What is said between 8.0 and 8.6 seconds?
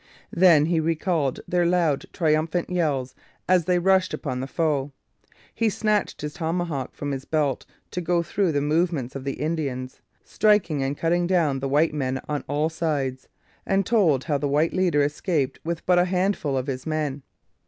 go through